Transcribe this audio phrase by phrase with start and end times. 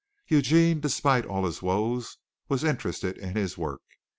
[0.29, 2.17] Eugene, despite all his woes,
[2.49, 3.83] was interested in this work.